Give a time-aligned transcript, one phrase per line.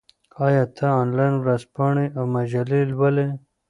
[0.45, 3.27] آیا ته انلاین ورځپاڼې او مجلې لولې؟